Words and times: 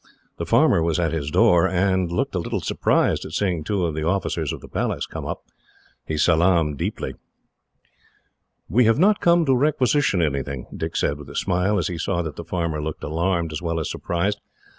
The 0.37 0.47
farmer 0.47 0.81
was 0.81 0.99
at 0.99 1.11
his 1.11 1.29
door, 1.29 1.67
and 1.67 2.11
looked 2.11 2.33
a 2.33 2.39
little 2.39 2.59
surprised 2.59 3.23
at 3.23 3.33
seeing 3.33 3.63
two 3.63 3.85
of 3.85 3.93
the 3.93 4.01
officers 4.03 4.51
of 4.51 4.59
the 4.59 4.67
Palace 4.67 5.05
come 5.05 5.27
up. 5.27 5.43
He 6.07 6.17
salaamed 6.17 6.79
deeply. 6.79 7.13
"We 8.67 8.85
have 8.85 8.97
not 8.97 9.21
come 9.21 9.45
to 9.45 9.53
requisition 9.55 10.19
anything," 10.23 10.65
Dick 10.75 10.95
said, 10.95 11.19
with 11.19 11.29
a 11.29 11.35
smile, 11.35 11.77
as 11.77 11.85
he 11.87 11.99
saw 11.99 12.23
that 12.23 12.35
the 12.35 12.43
farmer 12.43 12.81
looked 12.81 13.03
alarmed 13.03 13.51
as 13.51 13.61
well 13.61 13.79
as 13.79 13.91
surprised. 13.91 14.41